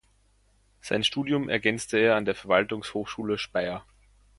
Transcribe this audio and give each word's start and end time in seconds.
Sein 0.81 1.03
Studium 1.03 1.47
ergänzte 1.47 1.99
er 1.99 2.15
an 2.15 2.25
der 2.25 2.33
Verwaltungshochschule 2.33 3.37
Speyer. 3.37 3.85